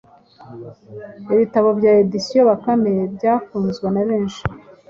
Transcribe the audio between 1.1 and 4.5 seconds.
Ibitabo bya Editions Bakame byakunzwe na benshi